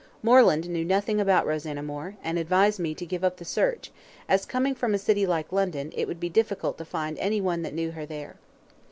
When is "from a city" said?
4.73-5.27